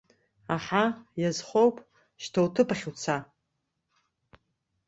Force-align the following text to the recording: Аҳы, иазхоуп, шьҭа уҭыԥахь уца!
Аҳы, 0.53 0.83
иазхоуп, 1.21 1.75
шьҭа 2.21 2.39
уҭыԥахь 2.45 2.85
уца! 2.89 3.17